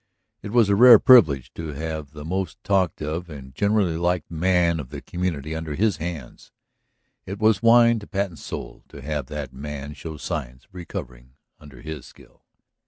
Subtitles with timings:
[0.41, 4.79] It was a rare privilege to have the most talked of and generally liked man
[4.79, 6.51] of the community under his hands;
[7.27, 11.83] it was wine to Patten's soul to have that man show signs of recovering under
[11.83, 12.41] his skill.